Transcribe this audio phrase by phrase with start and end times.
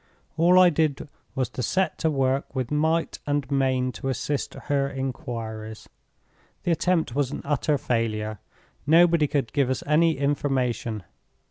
[0.35, 4.89] All I did was to set to work with might and main to assist her
[4.89, 5.87] inquiries.
[6.63, 8.39] The attempt was an utter failure;
[8.87, 11.03] nobody could give us any information.